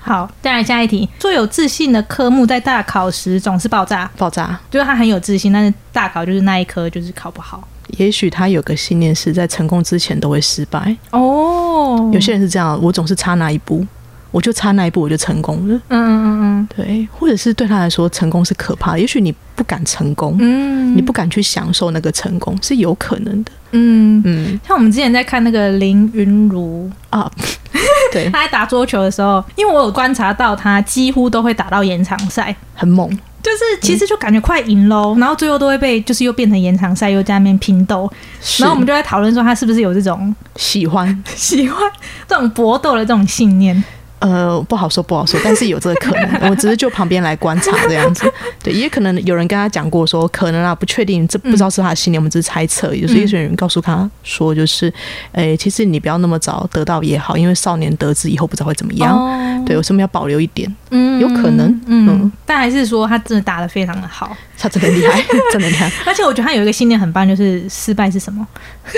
[0.00, 1.08] 好，再来下一题。
[1.18, 4.58] 最有自信的科目在大考时总是爆炸，爆炸。
[4.70, 7.66] 就是他很有自信，但是大考就是那一科就是考不好。
[7.96, 10.94] 也许他有个信念是在成功之前都会失败。
[11.10, 13.86] 哦，有些人是这样，我总是差那一步。
[14.30, 15.74] 我就差那一步，我就成功了。
[15.88, 19.00] 嗯嗯嗯嗯，对，或者是对他来说，成功是可怕的。
[19.00, 23.50] 也许你不敢成功，嗯，你不敢去享受那个成功，是有可能的。
[23.70, 27.28] 嗯嗯，像我们之前在看那个林云如啊，
[28.12, 33.10] 对，他在打桌球的时候，因为我有观察到他几乎都会打到延长赛，很猛。
[33.42, 38.10] 就是其实就感觉快赢喽，然后最后都会被就是又变成延长赛，又在那边拼斗。
[38.58, 41.90] 然后我们就在讨论说，他是不是有这种喜欢 喜欢
[42.26, 43.82] 这种搏斗的这种信念。
[44.20, 46.50] 呃，不好说，不好说，但是有这个可能。
[46.50, 48.30] 我只是就旁边来观察这样子，
[48.62, 52.94] 对，也可能有人跟他讲过说，可能啊，不确定，这不知道是他的信念，我们只是猜测。
[52.94, 54.92] 有些人告诉他说，就是，
[55.32, 59.64] 诶，其实你不要那么早得到也好，因为少年得志以后不知道会怎么样。
[59.64, 60.74] 对，有什么要保留一点？
[60.90, 65.90] 嗯，有可能，嗯，但还是说他真的打的非常的好，他真的厉害， 真的厉害。
[66.04, 68.46] 而且我觉得他有一个信念很棒，就是失败是什么？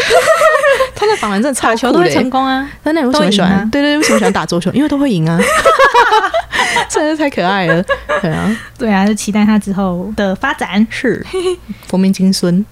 [0.95, 2.69] 他在访谈真的超球都会成功啊！
[2.85, 3.69] 那那为什么喜欢？
[3.71, 4.71] 对对，为什么喜欢打桌球？
[4.73, 5.39] 因为都会赢啊！
[6.89, 7.83] 真的太可爱了，
[8.23, 10.87] 对啊，对啊，就期待他之后的发展。
[10.91, 11.25] 是，
[11.89, 12.65] 国民金孙。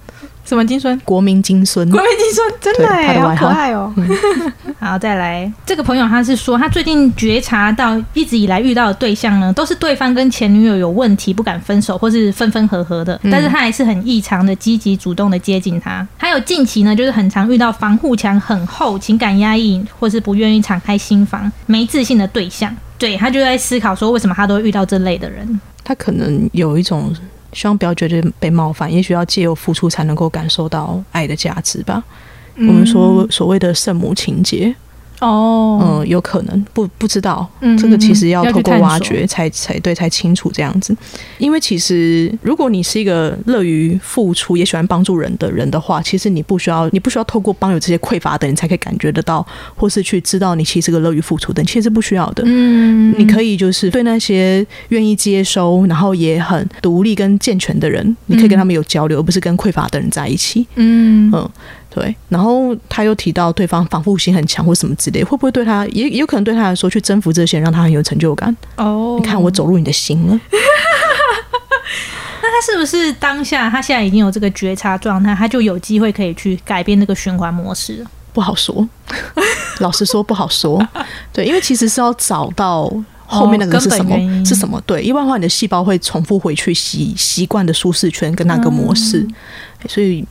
[0.49, 0.99] 什么金孙？
[1.01, 3.93] 国民金孙，国民金孙，真的哎，好可爱哦。
[4.81, 16.07] 好，再来，这个朋友他是说，他最近觉察到，一直以来遇到的对象呢，都是对方跟前女友有问题，不敢分手，或是分分合合的，但是他还是很异常的积极主动的接近他。
[16.17, 22.75] 还有近期呢，就是很常遇到防护墙很厚、情感压抑，或是不愿意敞开心房、没自信的对象。
[22.97, 25.61] 对他就在思考说，为什么他都会遇到这类的人？
[25.85, 27.15] 他可能有一种。
[27.53, 32.03] 希望不要觉得被冒犯，也许要借由付出才能够感受到爱的价值吧。
[32.57, 34.75] 我们说所谓的圣母情节。
[35.21, 40.97] 哦，嗯，有可能不不知道，这个其实要透过挖掘才才对才清楚这样子。
[41.39, 52.43] 因为其实如果你是一个乐于付出也喜欢帮助人的人的话，其实你不需要你不需要透过帮有这些匮乏的人才可以感觉得到，或是去知道你其实是个乐于付出的，其实不需要的。
[52.47, 60.67] 嗯，你可以就是对那些愿意接收，然后也很独立跟健全的人，你可以跟他们有交流，而不是跟匮乏的人在一起。
[60.77, 61.51] 嗯嗯。
[61.91, 68.55] 对，然后他又提到对方防护心很强或什么之类，会不会对他也也有可能对他来说去征服这些人让他很有成就感？
[68.77, 70.41] 哦，你看我走入你的心了。
[72.41, 78.07] 那他是不是当下他现在已经有这个觉察状态，他就有机会可以去改变那个循环模式？
[78.33, 78.87] 不好说，
[79.81, 80.87] 老实说不好说。
[81.33, 82.93] 对，因为其实是要找到
[83.27, 84.81] 后面那个是什么是什么？
[84.87, 89.27] 对，一般的话你的细胞会重复回去习习惯的舒适圈跟那个模式，
[89.87, 90.25] 所以。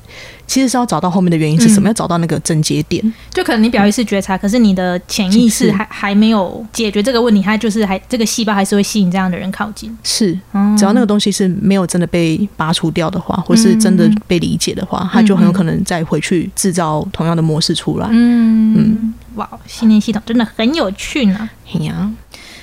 [0.48, 3.04] 其实是要找到后面的原因是什么，要找到那个症结点。
[3.34, 9.96] 就可能你表意识觉察，可是你的潜意识还还没有解决这个问题，它就是还这个细胞还是会吸引这样的人靠近。
[10.04, 10.32] 是，
[10.78, 18.08] 只要那个东西是没有真的被拔除掉的话，或是真的被理解的话，它就很有可能再回去制造同样的模式出来。
[18.10, 21.50] 嗯嗯，哇，信念系统真的很有趣呢。
[21.82, 22.10] 呀。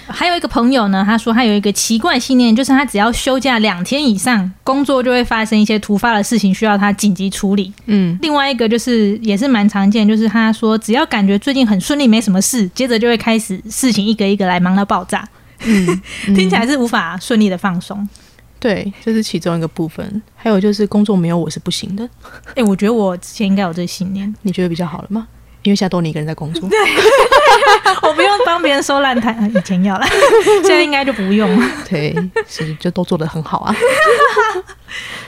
[0.06, 7.72] 还有一个朋友呢，他说他有一个奇怪信念，就是他只要休假两天以上，工作就会发生一些突发的事情，需要他紧急处理。
[7.86, 15.26] 嗯，另外一个就是也是蛮常见，就是他说只要感觉最近很顺利，没什么事，接着就会开始事情一个一个来，忙到爆炸。
[15.60, 16.02] 嗯，
[16.34, 18.06] 听起来是无法顺利的放松。
[18.60, 20.22] 对，这是其中一个部分。
[20.34, 22.08] 还有就是工作没有我是不行的。
[22.54, 24.34] 哎，我觉得我之前应该有这信念。
[24.42, 25.26] 你觉得比较好了吗？
[25.64, 26.78] 因为现在多你一个人在工作，对，
[28.08, 30.06] 我不用帮别人收烂摊， 以前要了，
[30.62, 31.68] 现在应该就不用了。
[31.88, 32.14] 对，
[32.46, 33.74] 是就都做的很好啊。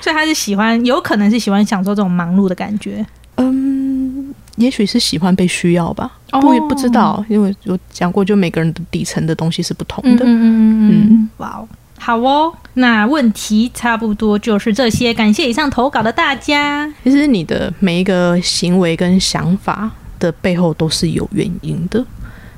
[0.00, 3.04] 所以他是喜欢，有可能是喜欢享受这种忙碌的感觉。
[3.36, 6.10] 嗯，也许是喜欢被需要吧。
[6.42, 10.24] 我也不知道，因为我讲过，就每个人的底层的东西是不同的。
[10.24, 11.30] 嗯嗯嗯嗯。
[11.38, 11.68] 哇哦，
[11.98, 15.12] 好哦，那问题差不多就是这些。
[15.12, 16.86] 感谢以上投稿的大家。
[17.02, 19.90] 其实你的每一个行为跟想法。
[20.18, 22.04] 的背后都是有原因的，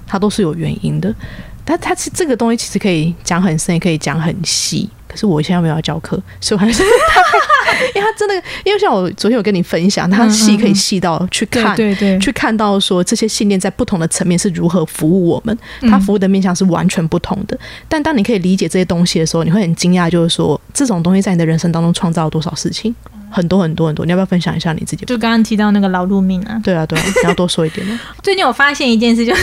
[0.06, 1.14] 它都是有原因的。
[1.64, 4.88] 但它是这个东西其实可以讲很深，也可以讲很细。
[5.06, 6.82] 可是我现在没有要教课，所以我还是
[7.94, 17.58] 因为他真的，因为像我昨天有跟你分享，他细可以细到去看，对对对去看到说这些信念在不同的层面是如何服务我们，嗯它服务的面向是完全不同的。
[17.88, 22.94] 但当你可以理解这些东西的时候，你会很惊讶，就是说这种东西在你的人生当中创造了多少事情，
[23.30, 24.04] 很多很多很多。
[24.04, 25.04] 你要不要分享一下你自己？
[25.06, 27.98] 就刚刚提到那个劳碌命啊，对啊，对啊，你要多说一点呢。
[28.22, 29.42] 最近我发现一件事，就是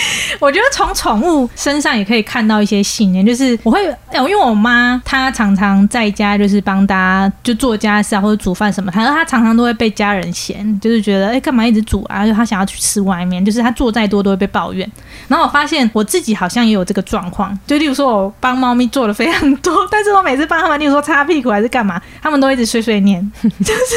[0.40, 3.82] 我觉得从宠物身上也可以看到一些信念，就是我会，
[4.12, 14.90] 因为我妈她常常在家就是帮大家就做家事啊或者煮饭什么，她说她常常都会被家人嫌，就是觉得哎干嘛一直煮啊，就她想要去吃外面，就是她做再多都会被抱怨。
[15.28, 23.94] 然后我发现我自己好像也有这个状况，就例如说我帮猫咪做的非常多， 但是我每次帮它们，例如说擦屁股还是干嘛，它们都一直碎碎念， 就是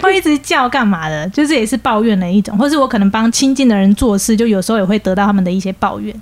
[0.00, 6.14] 会一直叫干嘛的，就是也是抱怨的一种，或是我可能帮亲近的人做事，就有时候也会得到他们的一些抱怨，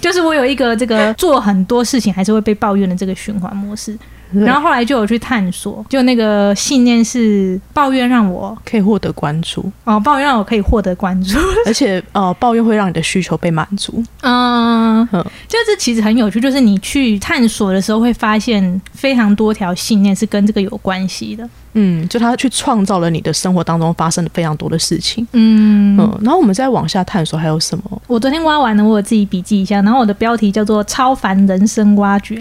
[0.00, 3.96] 就是我有一个这个 做很多事情还是会被抱怨的这个循环模式。
[4.34, 11.36] 然后后来就有去探索，就那个信念是抱怨让我可以获得关注，哦，抱怨让我可以获得关注，
[11.68, 14.02] 而且呃，抱怨会让你的需求被满足。
[14.22, 21.46] 嗯，嗯就这其实很有趣，就是你去探索的时候会发现非常多条信念是跟这个有关系的。
[21.74, 25.26] 嗯，就他去创造了你的生活当中发生的非常多的事情。
[25.32, 28.02] 嗯，嗯，然后我们再往下探索还有什么？
[28.06, 32.38] 我昨天挖完了，我有自己笔记一下，然后我的标题叫做“超凡人生挖掘”，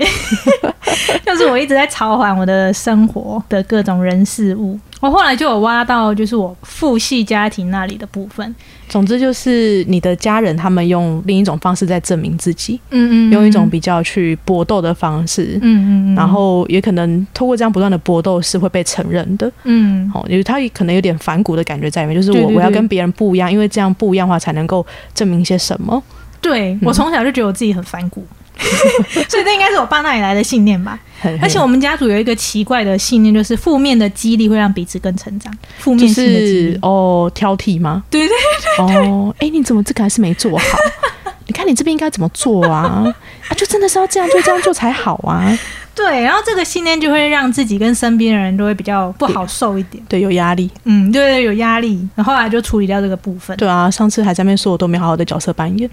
[1.25, 4.79] 就是我一直在超凡我的生活的各种人事物。
[4.99, 8.53] 我后来就有挖到，就是我父系家庭那里的部分。
[8.91, 15.57] 总之就是你的家人他们用另一种方式在证明自己，嗯嗯用一种比较去搏斗的方式。
[15.61, 20.11] 嗯嗯嗯，然后也可能透过这样不断的搏斗是会被承认的，嗯。
[20.13, 26.03] 哦，因为他可能有点反骨的感觉在里面，就是我我要跟别人不一样，因为这样不一样的话才能够证明些什么。
[26.41, 28.25] 对我从小就觉得我自己很反骨，
[29.27, 30.97] 所以这应该是我爸那里来的信念吧。
[31.41, 35.53] 而且我们家族有一个奇怪的信念，就是负面的激励会让彼此更成长。
[35.77, 36.25] 负面是
[36.71, 38.03] 励，哦挑剔吗？
[38.09, 38.35] 对对
[38.79, 40.65] 哦，哎，你怎么这个还是没做好？
[41.45, 43.03] 你看你这边应该怎么做啊？
[43.47, 45.57] 啊，就真的是要这样做，这样做才好啊！
[45.93, 50.01] 对，然后这个信念就会让自己跟身边的人都会比较不好受一点。
[50.07, 50.71] 对，有压力。
[50.85, 52.07] 嗯，对对，有压力。
[52.15, 53.55] 然后后来就处理掉这个部分。
[53.57, 55.87] 对啊，上次还在那边说我都没好好的角色扮演。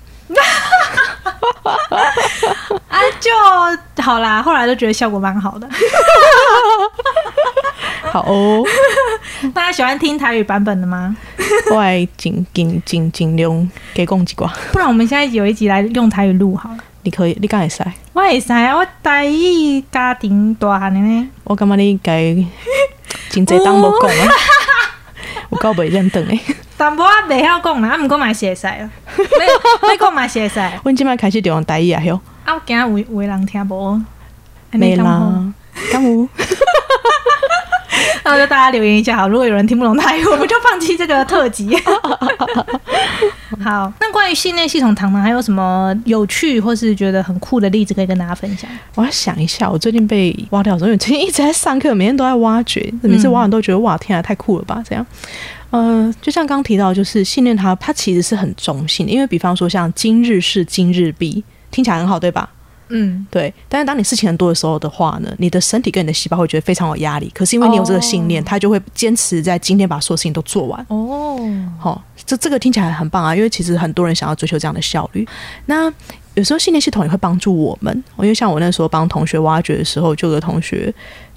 [2.89, 3.31] 啊，就
[4.03, 4.43] 好啦。
[4.43, 5.69] 后来就觉得效果蛮好的。
[8.11, 8.65] 好哦，
[9.53, 11.15] 大家喜欢听台语版本的吗？
[11.71, 14.51] 我来尽尽尽尽量给讲几寡。
[14.73, 16.79] 不然我们现在有一集来用台语录好了。
[17.03, 17.85] 你可以，你敢会使？
[18.13, 21.29] 我会使啊，我台语家庭大汉的呢。
[21.45, 22.35] 我感觉你该
[23.31, 24.33] 真济当无讲啊，
[25.51, 26.41] 我够袂认得诶。
[26.79, 28.77] 但无我袂晓讲啦，啊，毋过嘛是会使啦。
[29.19, 30.61] 要要讲嘛是会使。
[30.61, 34.01] 啊，阮即摆开始就用台语啊，哟，我惊有有的人听无。
[34.71, 35.53] 没啦，
[35.91, 36.29] 敢有？
[38.23, 41.75] 那 就大家留言一下好，如果有人听不懂台语，我们就放弃这个特辑。
[43.65, 48.71] 好，那关于信念系统糖糖还有什么有趣或是觉得很酷的例子可以跟大家分享？
[48.95, 54.83] 我要想一下，我最近被挖掉的时候，因为最近一直在上课，每天都在挖掘，每次挖完都觉得哇，天啊，太酷了吧！
[54.87, 55.05] 这样，
[55.71, 62.49] 呃，就像刚提到，就是信念它，它其实是很中性的，因为比方说像今日事今日毕，听起来很好，对吧？
[62.91, 67.31] 嗯，对，但是当你事情很多的时候的话呢，你的身体跟你的细胞会觉得非常有压力。
[67.35, 70.87] 可是因为你有这个信念，哦它就会坚持在今天把所有事情都做完。
[70.89, 71.39] 哦，
[71.79, 75.29] 好、这这个听起来很棒啊，因为其实很多人想要追求这样的效率。
[75.67, 75.93] 那
[76.33, 80.91] 有时候信念系统也会帮助我们，因为像我那时候帮同学挖掘的时候，就有个同学，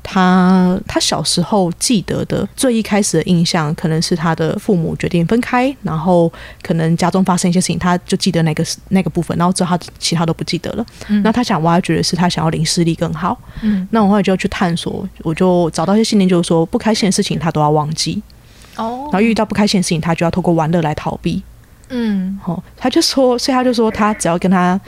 [0.03, 10.85] 他他小时候记得的最一开始的印象，可能是他的父母决定分开，然后可能家中发生一些事情，他就记得那个那个部分，然后之后他其他都不记得了。
[11.07, 13.37] 嗯那他想挖掘的是他想要领视力更好。
[13.61, 18.21] 嗯，那我后来就去探索，我就找到一些信念，就是说不开心的事情他都要忘记，
[18.75, 21.43] 哦然后遇到不开心的事情，他就要透过玩乐来逃避。
[21.93, 24.79] 嗯，哦，他就说，所以他就说，他只要跟他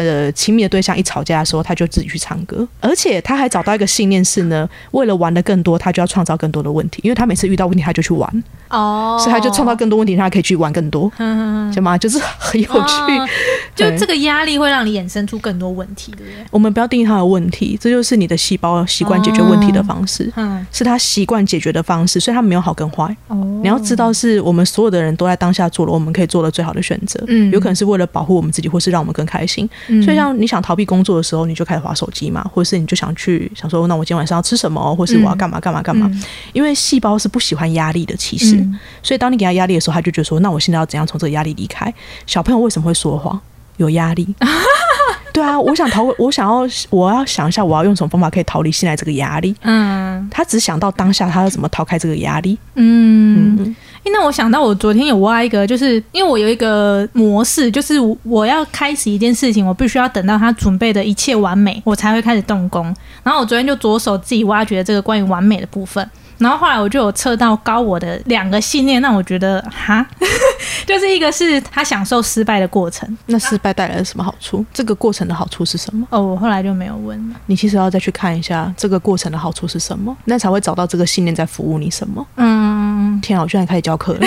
[0.00, 11.98] 的亲密的对象一吵架的时候，他就自己去唱歌，而且他还找到一个信念是呢，为了玩的更多，他就要创造更多的问题，因为他每次遇到问题他就去玩，哦，所以他就创造更多问题，他可以去玩更多，嗯，行吗？
[11.98, 12.78] 就是很有趣。
[13.18, 13.28] 哦
[13.74, 16.44] 就 这个压力会让你衍生出更多问题，对不对？
[16.50, 20.30] 我们不要定义他的问题，这就是你的细胞习惯解决问题的方式。
[20.36, 23.04] 嗯，是他习惯解决的方式，所以他没有好跟坏。
[23.28, 27.22] 哦，你要知道，是我们所有的人都在当下做了我们可以做的最好的选择。
[27.28, 29.66] 嗯有可能是为了保护我们自己，或是让我们更开心。
[29.88, 36.08] 嗯所以，像你想逃避工作的时候，你就开始划手机嘛，或者是你就想去想说，那我今天晚上要吃什么，或是我要干嘛干嘛干嘛。
[36.12, 38.56] 嗯因为细胞是不喜欢压力的，其实。
[38.56, 41.92] 嗯所以，当你给他压力的时候，他就觉得说，那我现在要怎样从这个压力离开？
[42.26, 43.40] 小朋友为什么会说谎？
[43.78, 44.34] 有压力。
[45.32, 49.54] 对啊，我想逃，我想要，我要想一下，我要用什么方法可以逃离现在这个压力。
[49.62, 52.58] 嗯他只想到当下，他要怎么逃开这个压力。
[52.74, 53.74] 嗯。
[54.10, 62.84] 那我想到我昨天有挖一个，就是因为我有一个模式，就是我要开始一件事情，我必须要等到他准备的一切完美，我才会开始动工。
[63.22, 66.08] 然后我昨天就着手自己挖掘这个关于完美的部分。
[66.38, 70.04] 然后后来我就有测到高我的两个信念，让我觉得哈，
[70.84, 73.16] 就是一个是他享受失败的过程。
[73.26, 74.64] 那失败带来了什么好处？
[74.74, 76.04] 这个过程的好处是什么？
[76.10, 77.36] 哦，我后来就没有问了。
[77.46, 82.26] 你其实要再去看一下这个过程的好处是什么，那才会找到这个信念在服务你什么。
[82.34, 82.71] 嗯，
[83.20, 84.20] 天啊，我居然开始教课了！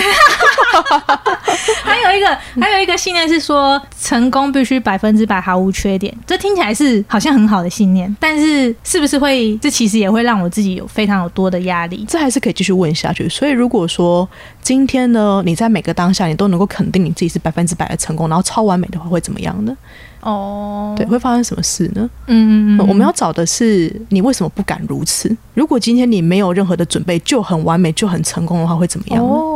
[1.84, 6.14] 还有一个，还有一个信念是说，成功必须百分之百毫无缺点。
[6.26, 9.56] 这听起来是好像很好的信念，但是是不是会？
[9.58, 12.04] 这其实也会让我自己有非常有多的压力。
[12.08, 13.28] 这还是可以继续问下去。
[13.28, 14.28] 所以，如果说
[14.62, 19.76] 今天呢，你在每个当下你都能够肯定你自己是百分之百的成功，然后超完美的话，会怎么样呢？
[20.20, 22.08] 哦，对，会发生什么事呢？
[22.26, 25.34] 嗯，嗯嗯，我们要找的是你为什么不敢如此？
[25.54, 29.30] 如果今天你没有任何的准备，就很完美，就很成功的话，会怎么样呢？
[29.32, 29.55] 哦，对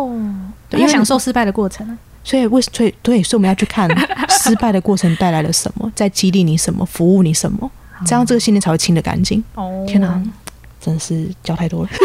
[0.80, 1.96] 要享受失败的过程啊。
[2.22, 3.88] 所以为所以对，所以我们要去看
[4.28, 7.70] 失败的过程带来了什么，在激励你什么，服务你什么，
[8.04, 9.42] 这样这个信念才会清得干净。
[9.54, 10.22] 哦，天哪，
[10.80, 11.88] 真是教太多了。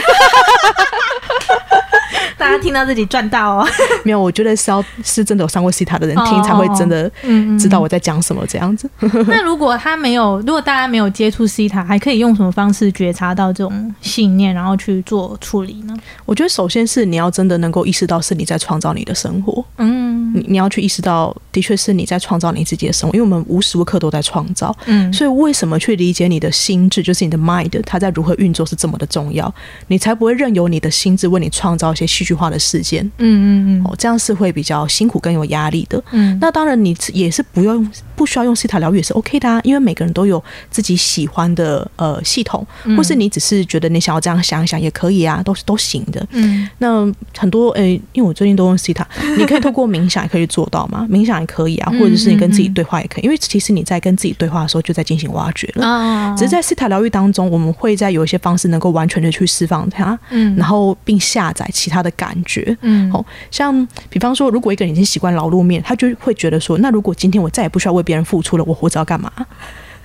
[2.38, 3.68] 大家听到自己赚到哦。
[4.04, 8.90] 没有，我觉得是要是真的有上过西塔的人听，哦才会真的嗯知道我在讲什么这样子。
[9.28, 15.96] 那如果他没有，如果大家没有接触西塔，还可以用什么方式觉察到这种信念，然后去做处理呢？
[16.26, 24.76] 我觉得首先是你要真的能够意识到是你在创造你的生活，嗯你你要去意识到，的确是你在创造你自己的生活，因为我们无时无刻都在创造。
[24.86, 29.54] 嗯，所以，为什么去理解你的心智，就是你的 mind，它在如何运作是这么的重要，
[29.88, 33.04] 你才不会任由你的心智为你创造一些戏剧化的事件。
[33.18, 36.02] 嗯嗯嗯哦，这样是会比较辛苦跟有压力的。
[36.12, 42.96] 嗯，那当然，你也是不用不需要用西塔疗愈也是 OK 的啊，因为每个人都有自己喜欢的呃系统，嗯。
[42.98, 46.26] 或是你只是觉得你想要这样想一想也可以啊，都是都行的。
[46.32, 46.68] 嗯。
[46.78, 47.06] 那
[47.38, 55.86] 很多诶、因为我最近都用西塔，你可以透过冥想也可以做到嘛， 冥想也可以啊，嗯或者是你跟自己对话也可以，因为其实你在跟自己对话的时候就在进行挖掘了。
[55.88, 56.36] 啊。
[56.38, 60.56] 只是在西塔疗愈当中，我们会在有一些方式能够完全的去释放它，嗯。
[60.56, 62.76] 然后并下载其他的感觉。
[62.82, 63.12] 嗯。
[63.14, 69.30] 哦，像比方说，如果一个人已经习惯劳碌面，他就会觉得说，那如果今天我再也不需要为别人付出了，我活着要干嘛？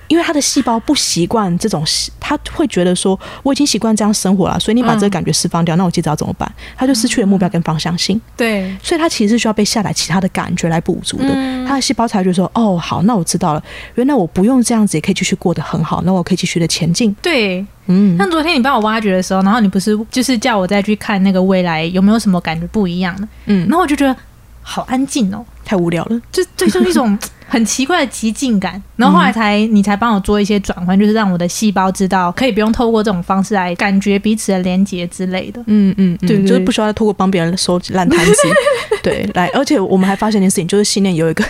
[0.07, 1.85] 因为他的细胞不习惯这种，
[2.19, 6.51] 他会觉得说，我已经习惯这样生活了，所以你把这个感觉释放掉，那我接着要怎么办？
[6.75, 11.29] 他就失去了目标跟方向性，对，所以他其实是需要被下载其他的感觉来补足的。
[11.29, 13.63] 嗯他的细胞才会觉得说，哦，好，那我知道了，
[13.95, 17.15] 原来我不用这样子也可以继续过得很好，那我可以继续的前进。
[17.21, 17.65] 对。
[17.87, 24.13] 嗯，像昨天你帮我挖掘的时候，然后你不是就是叫我再去看那个未来有没有什么感觉不一样的，嗯然，后我就觉得
[24.61, 26.19] 好安静哦，太无聊了。
[26.31, 28.81] 就 这，就是一种 很奇怪的极静感。
[28.95, 35.59] 然后后来才、你才帮我做一些转换，就是让我的细胞知道可以不用透过这种方式来感觉彼此的连接之类的。
[35.67, 38.33] 嗯嗯，嗯对对就是不需要透过帮别人收烂摊子，
[39.03, 41.43] 对，来，而且我们还发现一件事情，就是信念有一个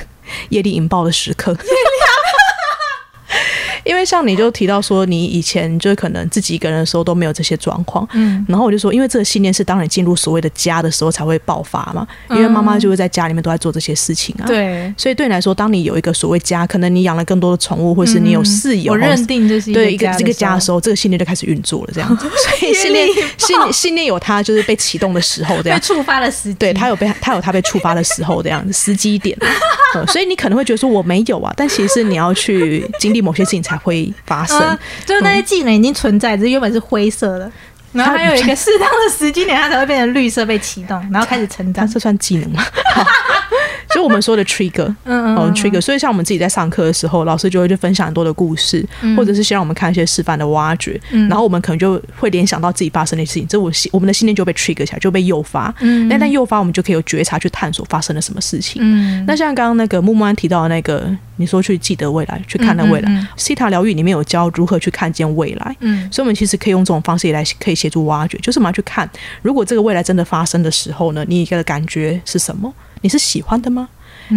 [0.50, 1.56] 业力引爆的时刻。
[3.84, 8.46] 因为像你就提到说，你以前就是可能自己一个人的时候都没有这些状况，嗯。
[8.48, 22.28] 然后我就说，因为这个信念是当你进入所谓的家的时候才会爆发嘛，因为妈妈就会在家里面都在做这些事情啊。，对，所以对你来说，当你有一个所谓家，可能你养了更多的宠物，或是你有室友，嗯我认定这是对一个这个家的的时候，这个信念就开始运作了，这样子。
[22.30, 25.80] 所以 信念信信念有它就是被启动的时候，这样。
[25.80, 34.60] 被触发的时机，对它有被它有它被触发的时候，这样子时机点、嗯所以你可能会觉得说我没有啊，但其实是你要去经历某些事情才会发生。
[34.60, 37.52] 嗯，就是那些技能已经存在，只是原本是灰色的。
[37.94, 41.86] 然后还有一个 适当的时机点，它才会变成绿色被启动，然后开始成长。
[41.88, 42.64] 这算技能吗？
[43.92, 55.74] 好就我们说的 trigger，嗯嗯 trigger，所以像我们自己在上课的时候，老师就会去分享很多的故事，嗯或者是先让我们看一些示范的挖掘，嗯然后我们可能就会联想到自己发生的事情，这我信我们的信念就被 trigger 起来，就被诱发。
[55.82, 58.82] 嗯那但诱发我们就可以有觉察去探索发生了什么事情。
[58.84, 65.76] 嗯那像刚刚那个木木安提到的那个，你说去记得未来，去看那未来西塔疗愈里面有教如何去看见未来。
[65.82, 69.10] 嗯所以，我们其实可以用这种方式也来可以协助挖掘，就是我们要去看，
[69.42, 72.74] 如果这个未来真的发生的时候呢，你的感觉是什么？
[73.02, 73.90] 你是喜欢的吗？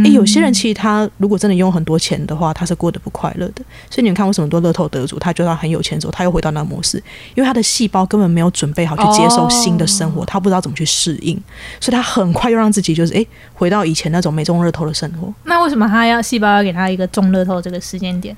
[0.04, 3.62] 诶，有些人其实他如果真的拥有很多钱的话，他是过得不快乐的。
[3.88, 6.96] 所以你们看，为什么很多乐透得主，他觉得他很有钱之后，他又回到那个模式，
[7.36, 11.40] 因为他的细胞根本没有准备好去接受新的生活，他不知道怎么去适应，
[11.78, 15.32] 所以他很快又让自己就是诶回到以前那种没中乐透的生活。
[15.44, 18.36] 那为什么他要细胞要给他一个中乐透这个时间点？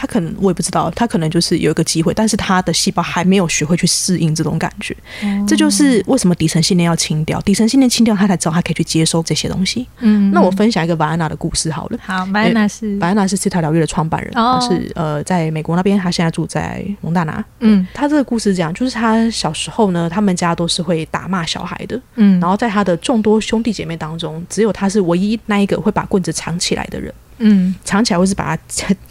[0.00, 4.96] 他可能我也不知道，他可能就是有一个机会，但是他的细胞还没有学会去适应这种感觉。
[5.44, 9.84] 这就是为什么底层信念要清掉，底层信念清掉，他才知道他可以去接收这些东西。
[9.98, 11.98] 嗯那我分享一个瓦安娜的故事好了。
[12.00, 17.44] 好，白娜是瓦安娜是西塔疗愈的创办人，哦他是呃在美国那边，他现在住在蒙大拿。
[17.58, 27.12] 嗯他这个故事讲，就是他小时候呢，他们家都是会打骂小孩的，嗯，然后在他的众多兄弟姐妹当中，只有他是唯一那一个会把棍子藏起来的人。
[27.38, 27.74] 嗯。
[27.84, 28.62] 藏起来，或是把它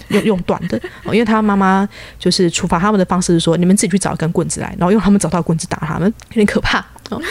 [0.09, 1.87] 用用断的、 哦，因为他妈妈
[2.19, 6.85] 就是处罚他们的方式是说，你们自己去找一根棍子来，然后用他们找到的棍子打他们，有点可怕。
[7.09, 7.21] 哦，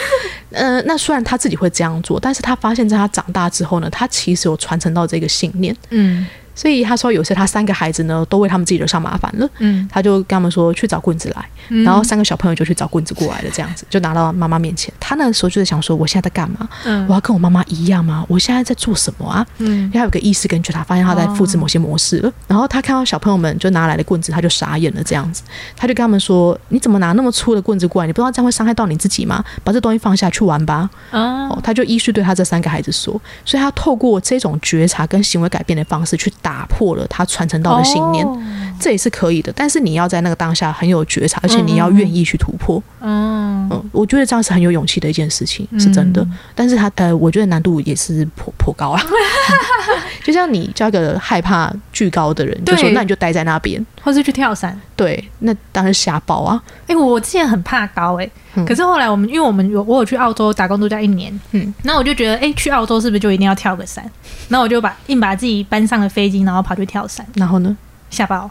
[0.51, 6.25] 呃，那虽然他自己会这样做，但是他发现在他长大之后呢，他其实有传承到这个信念，嗯
[6.57, 9.47] 所以他说有时他三个孩子呢都为他们自己惹上麻烦了。
[9.59, 14.91] 嗯，他就跟他们说去找棍子来，嗯然后三个小朋友就去找棍子过来了，这样子就拿到妈妈面前。
[14.99, 16.67] 他那时候就在想说，我现在在干嘛？
[16.85, 18.25] 嗯我要跟我妈妈一样吗？
[18.27, 19.45] 我现在在做什么啊？
[19.59, 22.33] 嗯因为他有个意识跟觉察，发现他在复制某些模式了。
[22.47, 25.43] 然后他看到小朋友们就拿来的棍子，他就傻眼了，这样子，
[25.75, 28.07] 他就跟他们说：“你怎么拿那么粗的棍子过来？
[28.07, 29.43] 你不知道这样会伤害到你自己吗？
[29.63, 38.41] 把这东西放下去玩吧。”啊哦，他就依序对他这三个孩子说，所以他透过这种觉察跟行为改变的方式，去打破了他传承到的信念，哦
[38.79, 39.51] 这也是可以的。
[39.53, 42.81] 但是你要在那个当下很有觉察，而且你要愿意去突破。
[43.01, 46.25] 嗯嗯，我觉得这样是很有勇气的一件事情，是真的。
[46.55, 49.01] 但是他呃，我觉得难度也是颇颇高啊。
[50.23, 54.79] 就像你叫一个害怕巨高的人，就说那你就待在那边，或是去跳伞。
[54.95, 56.61] 对，那当然是瞎报啊。
[56.85, 58.63] 哎、我之前很怕高哎、嗯。
[58.67, 64.07] 可是后来我们因为我们有我有去澳洲打工度假一年，嗯，那我就觉得哎、去澳洲是不是就一定要跳个伞？
[64.47, 67.75] 然后我就把硬把自己搬上了飞机，然后跑去跳伞，然后呢，
[68.11, 68.47] 吓爆，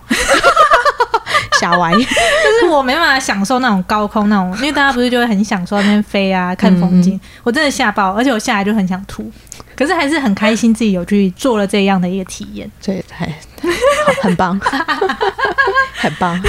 [1.61, 9.30] 吓歪，就是我没办法享受那种高空那种，因为大家不是就会很享受那边飞啊看风景，我真的吓爆，而且我下来就很想吐，
[9.76, 14.58] 可是还是很开心自己有去做了这样的一个体验，这太好， 很棒，
[15.94, 16.40] 很棒。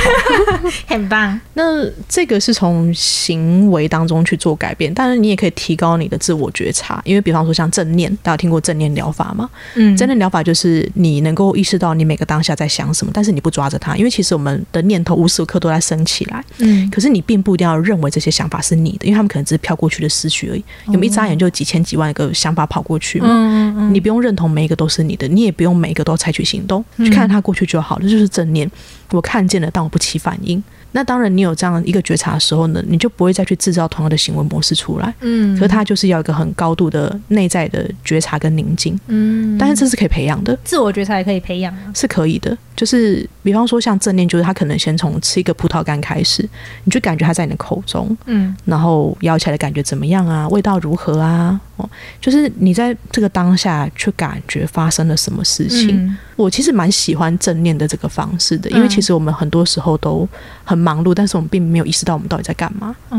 [0.87, 1.39] 很棒。
[1.53, 9.49] 那这个是从行为当中去做改变，但是你也可以提高你的自我觉察，因为比方说像正念，大家听过正念疗法吗？
[9.75, 20.63] 嗯，正念疗法就是你能够意识到你每个当下在想什么，但是你不抓着它，因为其实我们的念头无时无刻都在升起来，嗯可是你并不一定要认为这些想法是你的，因为他们可能只是飘过去的思绪而已。
[20.87, 28.03] 我们一眨眼就几千几万个想法跑过去嘛，嗯嗯你不用认同每一个都是你的，你也不用每一个都采取行动，去看着它过去就好了。
[28.03, 28.69] 这就是正念，
[29.11, 30.61] 我看见了，但我不起反应。
[30.93, 35.13] 那当然，你有这样一个觉察的时候呢，你就不会再去制造同样的行为模式出来。
[35.19, 41.91] 嗯可是它就是要一个很高度的内在的觉察跟宁静，嗯，但是这是可以培养的，自我觉察也可以培养啊。
[41.93, 42.57] 是可以的。
[42.75, 46.47] 就是比方说像正念，就是他可能先从吃一个葡萄干开始，
[46.85, 50.47] 你就感觉它在你的口中，嗯然后咬起来的感觉怎么样啊？
[50.49, 51.59] 味道如何啊？
[51.77, 55.95] 哦，就是你在这个当下去感觉发生了什么事情。
[55.95, 60.29] 嗯我其实蛮喜欢正念的这个方式的，因为嗯其实我们很多时候都
[60.63, 62.95] 很忙碌，但是我们并没有意识到我们到底在干嘛。
[63.09, 63.17] 哦，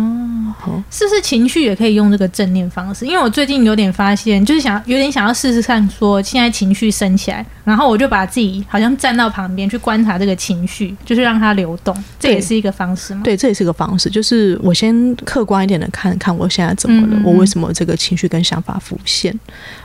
[0.65, 3.05] 哦，是不是情绪也可以用这个正念方式？
[3.05, 13.21] 因为我最近有点发现，就是想有点想要试试看，说现在情绪升起来，然后我就把自己好像站到旁边去观察这个情绪，就是让它流动，这也是一个方式吗？
[13.23, 19.39] 对，这也是个方式，就是我先客观一点的看看我现在怎么了，嗯嗯嗯我为什么这个情绪跟想法浮现？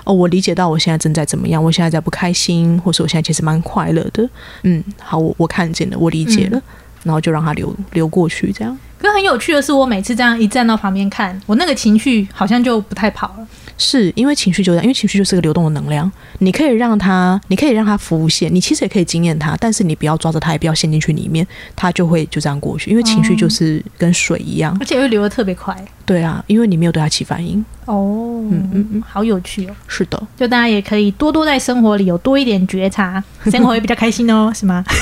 [0.05, 4.29] 哦，我理解到我现在正在怎么样，我现在在不开心，或是我现在其实蛮快乐的。
[4.61, 6.61] 嗯，好，我我看见了，我理解了，
[7.03, 8.77] 然后就让它流流过去，这样。
[8.97, 13.42] 可是很有趣的是，我每次这样一站到旁边看，我那个情绪好像就不太跑了。
[13.77, 16.09] 是因为情绪就这样，因为情绪就是个流动的能量，
[16.39, 21.45] 你可以让它，你可以让它浮现，你其实也可以惊艳它，但是你不要抓着它，也不要陷进去里面，
[21.75, 22.91] 它就会就这样过去。
[22.91, 25.75] 因为情绪就是跟水一样，而且会流得特别快。
[26.05, 27.63] 对啊，因为你没有对它起反应。
[27.85, 29.75] 哦，嗯嗯嗯，好有趣哦！
[29.87, 34.83] 是的，就大家也可以多多在生活里有多一点觉察，生活会比较开心哦，是吗？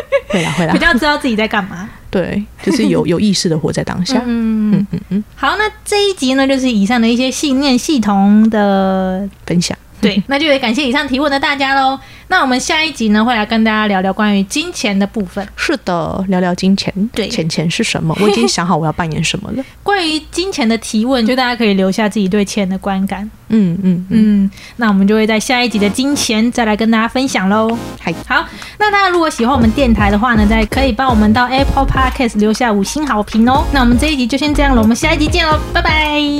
[0.28, 1.88] 会啦会啦比，较知道自己在干嘛。
[2.10, 4.14] 对，就是有有意识的活在当下。
[4.24, 9.76] 嗯嗯嗯嗯，好，那这一集呢，就是以上的一些信念系统的，分享。
[10.02, 11.98] 对，那就也感谢以上提问的大家喽。
[12.30, 15.46] 那我们下一集呢，会来跟大家聊聊关于金钱的部分。
[15.56, 18.14] 是的，聊聊金钱，对钱钱是什么？
[18.20, 19.64] 我已经想好我要扮演什么了。
[19.82, 23.28] 关于金钱的提问，就大家可以留下自己对钱的观感。
[23.50, 27.74] 嗯嗯嗯，嗯，那我们就会在下一集的金钱再来跟大家分享喽。
[27.98, 28.44] 嗨，好，
[28.78, 33.64] 那大家如果喜欢我们电台的话呢，再可以帮我们到 Apple Podcast 留下五星好评哦。
[33.72, 35.90] 那我们这一集就先这样了，我们下一集见喽，拜拜，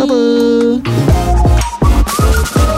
[0.00, 0.06] 拜
[2.74, 2.77] 拜。